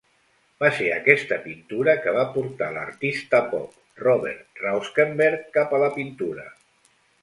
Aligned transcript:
Va 0.61 0.69
ser 0.77 0.87
aquesta 0.93 1.37
pintura 1.43 1.95
que 2.07 2.15
va 2.17 2.25
portar 2.39 2.71
l'artista 2.79 3.45
pop 3.55 4.03
Robert 4.03 4.67
Rauschenberg 4.67 5.49
cap 5.61 5.79
a 5.81 5.87
la 5.89 5.97
pintura. 6.03 6.53